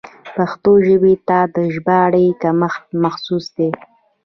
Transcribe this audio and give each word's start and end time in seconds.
پښتو 0.35 0.71
ژبې 0.87 1.13
ته 1.27 1.39
د 1.55 1.57
ژباړې 1.73 2.27
کمښت 2.41 2.83
محسوس 3.03 3.45
دی. 3.57 3.69